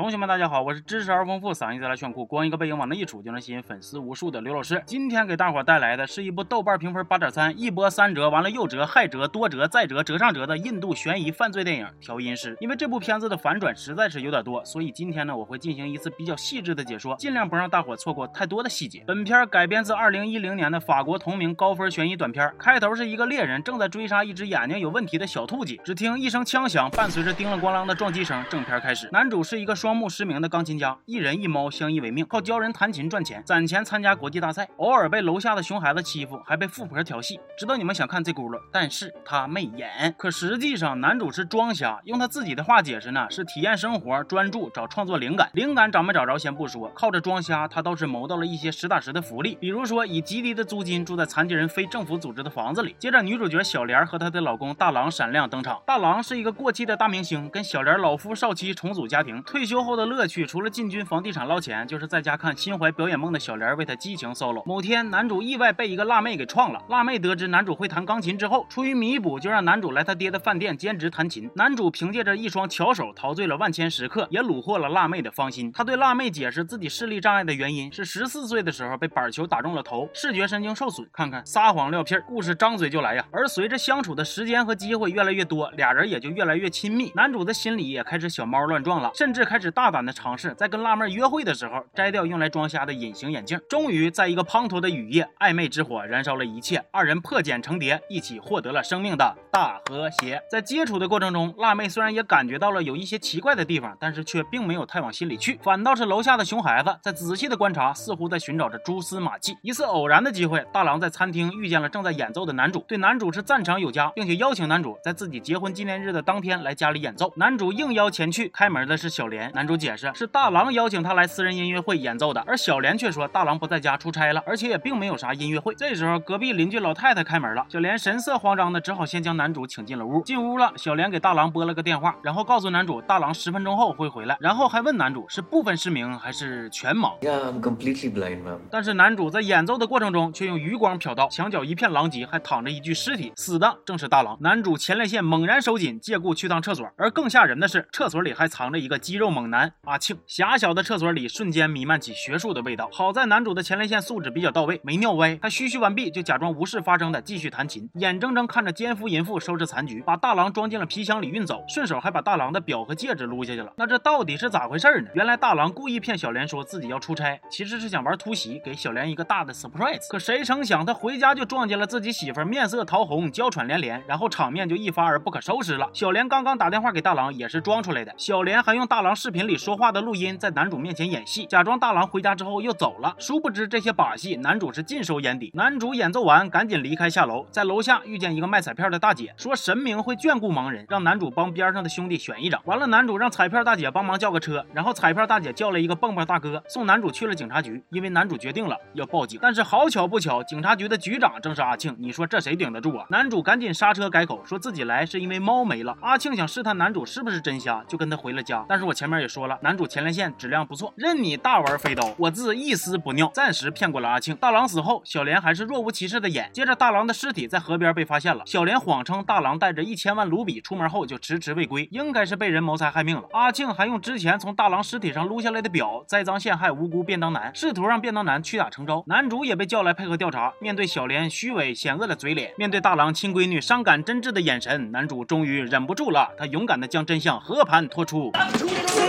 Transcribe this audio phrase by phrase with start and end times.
[0.00, 4.82] 同学们，大家好，我是知识而丰富、嗓音再来炫酷、光一个背影往那一杵就能吸引粉丝无数的刘老师。
[4.86, 12.54] 今天给大伙带来的是一部豆瓣评分八点三、一波三折，完了又折、害折、多折、再折、折上折的印度悬疑犯罪电影《调音师》。
[12.60, 19.04] 因为这部片子的反转实在是有点多，所以今天呢，我会进行一次比较细致的解说，尽量不让大伙错过太多的细节。
[19.06, 29.06] 本片改编自二零一零年的法国同名高分悬疑短片，开头是一个猎人正在追杀一只眼睛有问题的小兔子，只听一声枪响，伴随着叮了咣啷的撞击声，正片开始。
[29.12, 37.40] 男主是一个双双目失明的钢琴家，一人一猫相依为命，靠教人弹琴赚钱，攒钱参加国际大赛，偶尔被楼下的熊孩子欺负，还被富婆调戏。
[37.58, 40.14] 知道你们想看这轱辘，但是他没演。
[40.16, 45.50] 可实际上，男主是装瞎，用他自己的话解释呢，是体验生活，专注找创作灵感。
[45.54, 52.94] 灵感找没找着先不说，靠着装瞎，他倒是谋到了一些实打实的福利，比如说以极低的租金住在残疾人非政府组织的房子里。
[52.96, 55.82] 接着，女主角小莲和她的老公大郎闪亮登场。
[55.84, 59.42] 大郎是一个过气的大明星，跟小莲老夫少妻重组家庭。
[59.42, 64.62] 退休后的乐趣，除了进军房地产捞钱，就是在家看心怀表演梦的小莲为他激情 solo。
[64.64, 66.82] 某天，男主意外被一个辣妹给撞了。
[66.88, 71.50] 辣妹得知男主会弹钢琴之后，出于弥补，就让男主来他爹的饭店兼职弹琴。
[71.54, 75.70] 男主凭借着一双巧手陶醉了万千食客，也虏获了辣妹的芳心。
[75.72, 81.08] 他对辣妹解释自己视力障碍的原因是十四岁的时候被板球打中了头，视觉神经受损。
[81.12, 83.24] 看看撒谎撂屁，故事张嘴就来呀。
[83.30, 87.12] 而随着相处的时间和机会越来越多，俩人也就越来越亲密。
[87.14, 93.60] 男主的心里也开始小猫乱撞了，甚至开开始大胆的尝试在跟辣妹约会的时候摘掉用来装瞎的隐形眼镜。
[93.68, 100.40] 终于在一个滂沱的雨夜，暧昧之火燃烧了一切，二人破茧成蝶，一起获得了生命的大和谐。
[100.50, 109.58] 在接触的过程中，辣妹虽然也感觉到了有一些奇怪的地方，但是却并没有太往心里去，反倒是楼下的熊孩子在仔细的观察，似乎在寻找着蛛丝马迹。
[109.60, 117.30] 一次偶然的机会，大郎在餐厅遇见了正在演奏的男主，对男主是赞赏有加，并且邀请男主在自己结婚纪念日的当天来家里演奏。
[117.36, 119.49] 男主应邀前去，开门的是小莲。
[119.54, 125.74] 男主解释是大郎邀请他来私人音乐会演奏的，而小莲却说大郎不在家出差了，而且也并没有啥音乐会。
[125.74, 130.22] 这时候隔壁邻居老太太开门了，小莲神色慌张的只好先将男主请进了屋。
[130.22, 137.18] 进屋了，小莲给大郎拨了个电话，然后告诉男主大郎十分钟后会回来，然后还问男主是部分失明还是全盲。
[137.20, 138.58] Yeah, I'm completely blind, ma'am.
[138.70, 144.36] 但是男主在演奏的过程中却用余光瞟到墙角一片狼藉，还躺着一具尸体，死的正是大郎。
[144.40, 146.88] 男主前列腺猛然收紧，借故去趟厕所。
[146.96, 150.18] 而更吓人的是，厕所里还藏着一个肌肉猛猛男阿庆。
[150.26, 152.90] 狭小的厕所里瞬间弥漫起学术的味道。
[152.92, 155.34] 好在男主的前列腺素质比较到位，没尿歪。
[155.36, 163.72] 他嘘嘘完毕，就假装无事发生的继续弹琴，眼睁睁看着奸夫淫妇收拾残局，把大郎装进了皮箱里运走，顺手还把大郎的表和戒指撸下去了。
[163.78, 165.08] 那这到底是咋回事呢？
[165.14, 170.06] 原来大郎故意骗小莲说自己要出差，其实是想玩突袭，给小莲一个大的 surprise。
[170.10, 175.88] 可谁成想他回家就撞见了自己媳妇，面色桃红，娇喘连连，然后场面就一发而不可收拾了。
[175.94, 178.12] 小莲刚刚打电话给大郎，也是装出来的。
[178.18, 183.14] 小莲还用大郎视视频里说话的录音在男主面前演戏，假装大郎回家之后又走了。
[183.16, 185.52] 殊不知这些把戏，男主是尽收眼底。
[185.54, 192.60] 男主演奏完，赶紧离开下楼，在楼下遇见一个卖彩票的大姐，说神明会眷顾盲人，让男主帮边上的兄弟选一张。
[192.64, 199.38] 完了，男主让彩票大姐帮忙叫个车，然后彩票大姐叫了一个蹦蹦大哥送男主去了警察局，因为男主决定了要报警。
[199.40, 203.06] 但是好巧不巧，警察局的局长正是阿庆，你说这谁顶得住啊？
[203.10, 205.96] 男主赶紧刹车改口，说自己来是因为猫没了。
[206.00, 208.64] 阿庆想试探男主是不是真瞎，就跟他回了家。
[208.68, 214.34] 但是我前面也说了，男主前列腺质量不错，任你大玩飞刀，我自一丝不尿，暂时骗过了阿庆。
[214.36, 216.50] 大郎死后，小莲还是若无其事的演。
[216.52, 223.24] 接着大郎的尸体在河边被发现了，小莲谎称大郎带着一千万卢比出门后就迟迟未归，应该是被人谋财害命了。
[223.32, 229.04] 阿庆还用之前从大郎尸体上撸下来的表栽赃陷害无辜便当男，试图让便当男屈打成招。
[229.06, 230.52] 男主也被叫来配合调查。
[230.60, 238.32] 面对小莲虚伪险恶的嘴脸，面对大郎亲闺女伤感真挚的眼神，男主终于忍不住了，他勇敢的将真相和盘托出。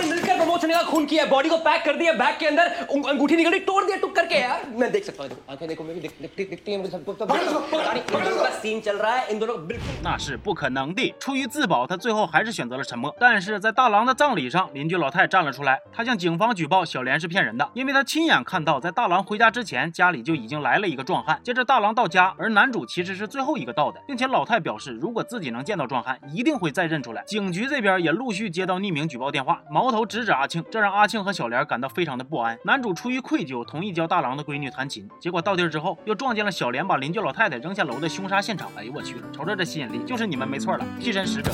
[0.04, 0.31] Luca.
[0.61, 3.59] Promotion का खून किया बॉडी को पैक कर दिया बैग के अंदर उंग- अंगूठी निकली
[3.69, 6.11] तोड़ दिया टुक करके यार मैं देख सकता हूँ देखो, आंखें देखो मैं भी देख,
[6.21, 9.31] देख, दिखती है मुझे सबको तो पता नहीं, इन दोनों का सीन चल रहा है
[9.31, 11.13] इन दोनों को बिल्कुल 那是不可能的。
[11.19, 13.15] 出于自保，他最后还是选择了沉默。
[13.19, 21.39] 但是在大郎的葬礼上，邻居老太站了出来，她向警方举报小莲是骗人的，因为她亲眼看到，在大郎回家之前，家里就已经来了一个壮汉。
[21.43, 27.23] 接着大郎到家，而男主其实是最后一个到的，并且老太表示，如果自己能见到壮汉，一定会再认出来。
[27.25, 32.58] 警局这边也陆续接到匿名举报电话，矛头直指阿 庆，这让阿庆和小莲感到非常的不安。
[32.64, 38.70] 男主出于愧疚，同意教大郎的闺女弹琴，结果到地儿之后，又撞见了小莲把邻居老太太扔下楼的凶杀现场。
[38.76, 41.50] 哎呦我去了，瞅瞅这吸引力，就是你们没错了，替身使者。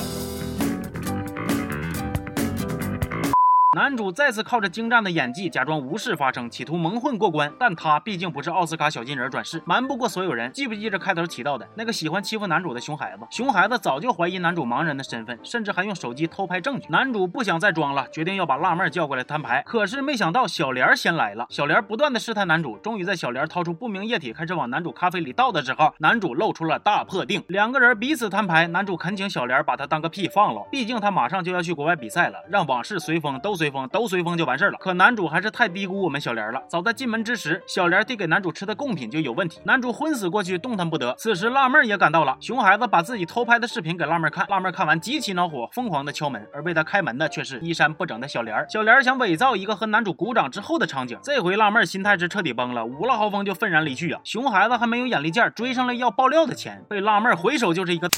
[3.79, 7.49] 男主再次靠着精湛的演技假装无事发生，企图蒙混过关。
[7.57, 10.51] 但他毕竟不是奥斯卡小金人转世，瞒不过所有人。
[10.51, 13.23] 记不记着开头提到的那个喜欢欺负男主的熊孩子？
[13.31, 16.89] 熊孩子早就怀疑男主盲人的身份，甚至还用手机偷拍证据。
[16.89, 19.63] 男主不想再装了，决定要把辣妹叫过来摊牌。
[19.65, 21.47] 可是没想到小莲先来了。
[21.49, 27.41] 小莲不断的试探男主，终于在小莲掏出不明液体开始往男主咖啡里倒的时候，男主露出了大破腚。
[27.47, 34.77] 两个人彼此摊牌，男主恳请小莲把他当个屁放了，毕竟他马上就要去国外比赛了，让往事随风，都随风，都随风就完事了。
[34.79, 36.61] 可男主还是太低估我们小莲了。
[36.67, 41.13] 早在进门之时，小莲递给男主吃的贡品就有问题，男主昏死过去，动弹不得。
[41.17, 48.65] 此时辣妹也赶到了，熊孩子把自己偷拍的视频给辣妹看，辣妹看完极其恼火，疯狂的敲门，而为他开门的却是衣衫不整的小莲。
[48.69, 54.21] 小莲想伪造一个和男主鼓掌之后的场景，这回辣妹心态是彻底崩了，五了豪风就愤然离去啊。
[54.23, 58.09] 熊孩子还没有眼力见，追上来要爆料的钱，被辣妹回手就是一个。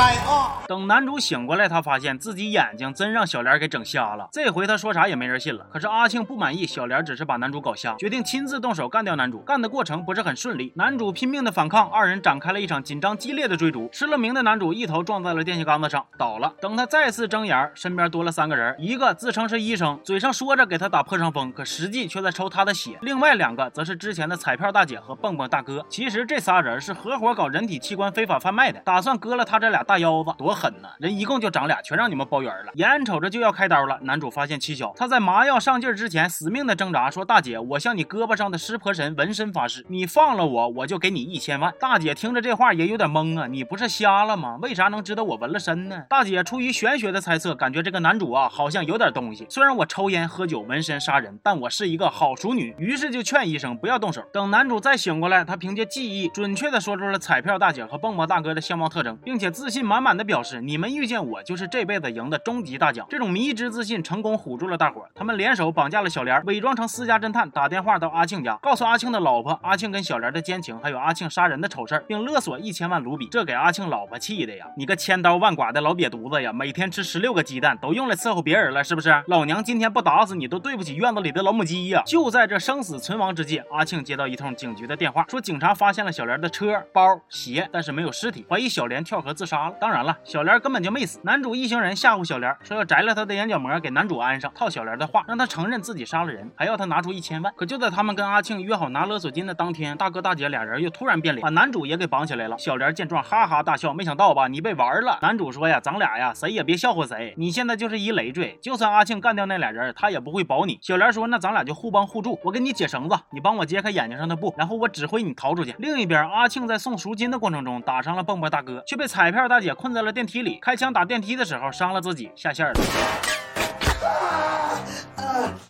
[0.00, 0.62] 该啊！
[0.66, 4.26] 等男主醒过来，他发现自己眼睛真让小莲给整瞎了。
[4.32, 5.66] 这回他说啥也没人信了。
[5.70, 9.40] 可是阿庆不满意，小莲只是把男主搞瞎，决定亲自动手干掉男主。
[9.40, 13.90] 干的过程不是很顺利，男主拼命的反抗，二人展开了一场紧张激烈的追逐。
[13.92, 16.54] 失了明的男主一头撞在了电线杆子上，倒了。
[16.62, 22.96] 等他再次睁眼，身边多了三个人，一个自称是医生，嘴上说着给他打破伤风，可实际却在抽他的血。
[23.02, 25.84] 另外两个则是之前的彩票大姐和蹦蹦大哥。
[25.90, 30.60] 其实这仨人是合伙搞人体器官非法贩卖的，打算割了他这俩大腰子，多狠！
[30.60, 32.70] 狠呢，人一共就长俩，全让你们包圆了。
[32.74, 44.58] 眼瞅着就要开刀了，男主发现蹊跷，他在麻药上劲之前死命的挣扎，说：“大姐，我向你胳膊上的湿婆神纹身发誓，你放了我，我就给你一千万。”大姐听着这话也有点懵啊，你不是瞎了吗？
[44.60, 46.04] 为啥能知道我纹了身呢？
[46.10, 49.46] 大姐出于玄学的猜测，感觉这个男主啊好像有点东西。
[49.48, 54.22] 虽然我抽烟喝酒纹身杀人，但我是一个好淑女，于是就劝医生不要动手。
[54.32, 60.60] 等男主再醒过来，他凭借记忆准确的说出了彩票大姐和蹦蹦大哥的相貌特征，并且自信满满的表示。
[60.60, 73.28] 你们遇见我就是这辈子赢的终极大奖，这种迷之自信成功唬住了大伙儿他们联手绑架了小莲，伪装成私家侦探，打电话到阿庆家，告诉阿庆的老婆阿庆跟小莲的奸情，还有阿庆杀人的丑事并勒索一千万卢比。
[73.30, 74.66] 这给阿庆老婆气的呀！
[74.76, 76.52] 你个千刀万剐的老瘪犊子呀！
[76.52, 79.22] 每天吃十六个鸡蛋，都用来伺候别人了是不是？
[79.26, 82.02] 老娘今天不打死你，都对不起院子里的老母鸡呀！
[82.06, 89.74] 就在这生死存亡之际，阿庆接到一通警局的电话，说警察发现了小莲的车、包、鞋，但是没有尸体，怀疑小莲跳河自杀了。
[89.80, 90.60] 当然了，小莲。
[90.60, 91.18] 根本就没死。
[91.22, 97.52] 男主一行人吓唬小莲，说要摘了他的眼角膜给男主安上，套小莲的话，让他承认自己杀了人，还要他拿出一千万。
[97.56, 102.58] 可就在他们跟阿庆约好拿勒索金的当天，大哥大姐俩人又突然变脸，把男主也给绑起来了。
[102.58, 105.18] 小莲见状哈哈大笑，没想到吧，你被玩了。
[105.22, 107.32] 男主说呀，咱俩呀，谁也别笑话谁。
[107.38, 110.78] 你现在就是一累赘，就算阿庆干掉那俩人，他也不会保你。
[110.82, 115.74] 小莲说，那咱俩就互帮互助，我给你解绳子，你帮我揭开眼睛上的布，然后我指挥你逃出去。
[115.78, 120.60] 另一边，阿庆在送赎金的过程中打伤了蹦蹦大哥，却被彩票大姐困在了电梯里。
[120.62, 123.49] 开枪打电梯的时候伤了自己，下线了。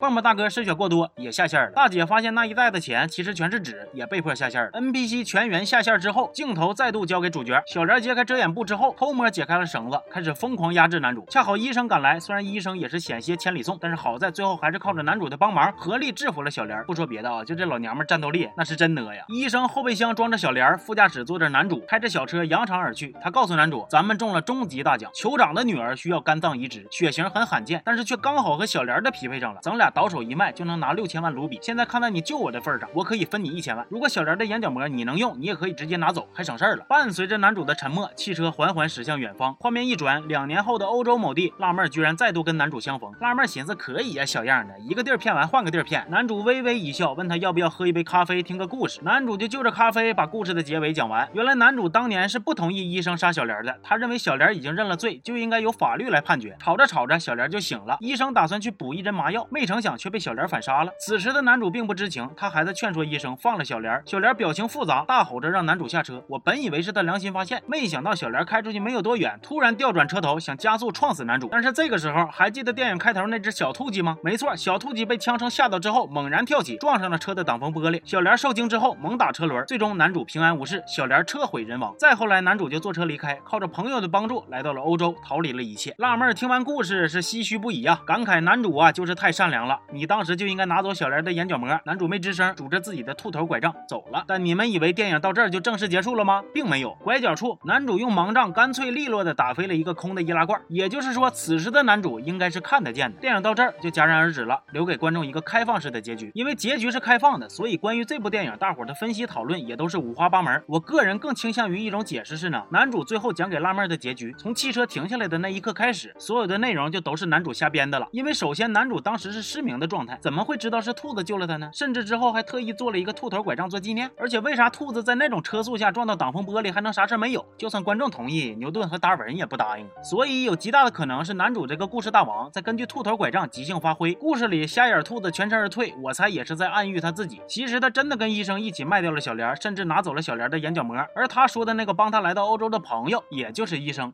[0.00, 4.70] 蹦蹦大哥失血过多也下线了，大姐发现那一袋的钱其实全是纸，也被迫下线了。
[4.70, 11.26] NPC 全员下线之后，镜头再度交给主角小莲揭开遮掩布之后，偷摸解开了绳子，开始疯狂压制男主。
[11.28, 16.82] 恰好医生赶来，虽然医生也是险些千里送，但是好在最后还是靠着男主的帮忙，合力制服了小莲。
[16.84, 19.22] 不说别的啊，就这老娘们战斗力那是真呢呀！
[19.28, 23.14] 医生后备箱装着小莲，副驾驶坐着男主，开着小车扬长而去。
[23.20, 29.89] 他告诉男主，咱们中了终极大奖，酋长的女儿需要肝脏移植，血型很罕见，但是却刚好和小莲的匹配上了，咱俩。
[29.90, 31.58] 倒手一卖就能拿六千万卢比。
[31.60, 33.86] 现在看在你救我的份上，我可以分你一千万。
[33.90, 36.84] 如果小莲的眼角膜你能用，你也可以直接拿走，还省事儿了。
[36.88, 39.54] 伴随着男主的沉默，汽车缓缓驶向远方。
[39.60, 43.12] 画面一转，两年后的欧洲某地，辣妹居然再度跟男主相逢。
[43.20, 46.04] 辣妹寻思可以呀，小样的，一个地儿骗完换个地儿骗。
[46.08, 49.00] 男主微微一笑，问他要不要喝一杯咖啡，听个故事。
[49.02, 51.28] 男主就就着咖啡把故事的结尾讲完。
[51.32, 56.56] 原来男主当年是不同意医生杀小莲的，他认为小莲已经认了罪，就应该由法律来判决。
[56.60, 57.96] 吵着吵着，小莲就醒了。
[58.00, 60.92] 医生打算去补一针麻药，没成想却被小莲反杀了。
[60.98, 64.02] 此时的男主并不知情，他还在劝说医生放了小莲。
[64.04, 66.22] 小莲表情复杂，大吼着让男主下车。
[66.28, 71.48] 我本以为是他良心发现，没想到小莲开出去没有多远，突然调转车头，想加速撞死男主。
[71.50, 74.16] 但是这个时候，还记得电影开头那只小兔鸡吗？
[74.22, 78.00] 没错，小兔鸡被枪声吓到之后，猛然跳起，撞上了车的挡风玻璃。
[78.04, 81.94] 小莲受惊之后，猛打车轮，最终男主平安无事，小莲车毁人亡。
[81.98, 85.94] 再后来，男主就坐车离开，靠着朋友的帮助来到了欧洲，逃离了一切。
[85.98, 89.69] 辣妹听完故事是唏嘘不已啊，感慨男主啊就是太善良了。
[89.70, 91.80] 了，你当时就应该拿走小莲的眼角膜。
[91.84, 94.24] 男主没吱声，拄着自己的兔头拐杖走了。
[94.26, 96.42] 但你们以为电影到这儿就正式结束了吗？
[96.52, 96.90] 并没有。
[97.04, 100.60] 拐角处，男主用盲杖干脆利落的打飞了一个空的易拉罐。
[100.68, 103.20] 也就是说，此时的男主应该是看得见的。
[103.20, 106.32] 电影到这儿就戛然而止了，留给观众一个开放式的结局。
[106.34, 110.62] 因为结局是开放的，所以关于这部电影，大伙的分析讨论也都是五花八门。
[110.66, 118.08] 我个人更倾向于一种解释是呢，男主最后讲给辣妹的结局，从汽车停下来的那一刻开始，所有的内容就都是男主瞎编的了。
[118.10, 121.68] 因为首先男主当时是失明的状态，怎么会知道是兔子救了他呢？
[121.74, 124.10] 甚至之后还特意做了一个兔头拐杖做纪念。
[124.16, 127.44] 而且为啥兔子在那种车速下撞到挡风玻璃还能啥事没有？
[127.58, 129.86] 就算观众同意，牛顿和达尔文也不答应。
[130.02, 134.14] 所以有极大的可能是男主这个故事大王在根据兔头拐杖即兴发挥。
[134.14, 137.42] 故事里瞎眼兔子全身而退，我猜也是在暗喻他自己。
[137.46, 140.96] 其实他真的跟医生一起卖掉了小莲，甚至拿走了小莲的眼角膜。
[141.14, 144.10] 而他说的那个帮他来到欧洲的朋友，也就是医生。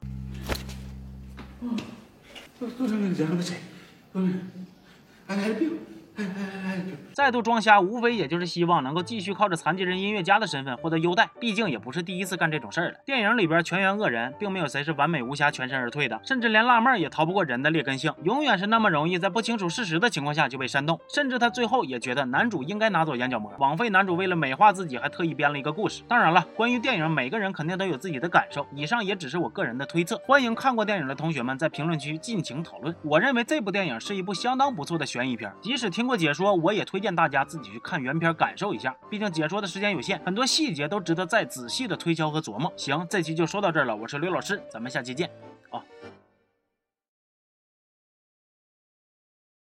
[5.28, 5.95] and help you.
[7.12, 12.99] 再度装瞎，无非也就是希望能够继续靠着残疾人音乐家的身份获得优待，毕竟也不是第一次干这种事儿了。
[13.04, 21.00] 电影里边全员恶人，并没有谁是完美无瑕、全身而退的，甚至连辣妹也逃不过人的劣根性，永远是那么容易在不清楚事实的情况下就被煽动。
[21.08, 26.02] 甚至他最后也觉得男主应该拿走眼角膜，枉费男主为了美化自己还特意编了一个故事。
[26.08, 30.20] 当然了，关于电影，每个人肯定都有自己的感受，以上也只是我个人的推测。
[30.26, 32.94] 欢迎看过电影的同学们在评论区尽情讨论。
[33.02, 37.80] 我认为这部电影是一部相当不错的悬疑片，即使听通过解说，我也推荐大家自己去。
[37.80, 42.72] 看原片感受一下，毕竟解说的时间有限，很多细节都值得再仔细的推敲和琢磨。
[42.76, 45.28] 行，这期就说到这儿了，我是刘老师，咱们下期见。